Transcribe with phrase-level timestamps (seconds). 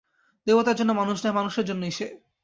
[0.47, 2.05] দেবতার জন্য মানুষ নহে, মানুষের জন্যই সে।